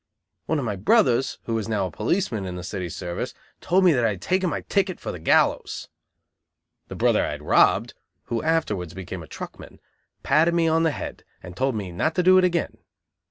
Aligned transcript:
One 0.47 0.57
of 0.57 0.65
my 0.65 0.77
brothers, 0.77 1.37
who 1.43 1.55
is 1.59 1.69
now 1.69 1.85
a 1.85 1.91
policeman 1.91 2.47
in 2.47 2.55
the 2.55 2.63
city 2.63 2.89
service, 2.89 3.35
told 3.59 3.83
me 3.83 3.93
that 3.93 4.03
I 4.03 4.09
had 4.09 4.21
taken 4.23 4.49
my 4.49 4.61
ticket 4.61 4.99
for 4.99 5.11
the 5.11 5.19
gallows. 5.19 5.89
The 6.87 6.95
brother 6.95 7.23
I 7.23 7.29
had 7.33 7.43
robbed, 7.43 7.93
who 8.23 8.41
afterwards 8.41 8.95
became 8.95 9.21
a 9.21 9.27
truckman, 9.27 9.79
patted 10.23 10.55
me 10.55 10.67
on 10.67 10.81
the 10.81 10.89
head 10.89 11.23
and 11.43 11.55
told 11.55 11.75
me 11.75 11.91
not 11.91 12.15
to 12.15 12.23
do 12.23 12.39
it 12.39 12.43
again. 12.43 12.79